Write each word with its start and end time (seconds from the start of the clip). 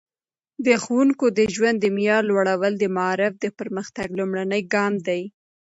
د 0.65 0.67
ښوونکو 0.83 1.25
د 1.37 1.39
ژوند 1.53 1.77
د 1.81 1.85
معیار 1.95 2.21
لوړول 2.29 2.73
د 2.77 2.83
معارف 2.97 3.33
د 3.39 3.45
پرمختګ 3.59 4.07
لومړنی 4.19 4.61
ګام 4.73 4.93
دی. 5.07 5.21